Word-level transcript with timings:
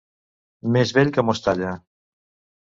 Més 0.75 0.93
vell 0.99 1.11
que 1.19 1.25
Mostalla. 1.27 1.75